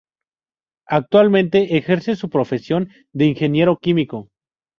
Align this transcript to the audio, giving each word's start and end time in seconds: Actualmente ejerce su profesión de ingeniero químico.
Actualmente 0.87 1.77
ejerce 1.77 2.15
su 2.15 2.31
profesión 2.31 2.89
de 3.13 3.25
ingeniero 3.27 3.77
químico. 3.77 4.29